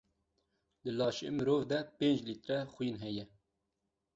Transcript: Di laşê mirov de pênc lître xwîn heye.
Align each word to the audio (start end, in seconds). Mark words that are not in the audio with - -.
Di 0.81 0.91
laşê 0.97 1.29
mirov 1.37 1.61
de 1.69 1.79
pênc 1.97 2.19
lître 2.27 2.57
xwîn 2.73 2.95
heye. 3.03 3.25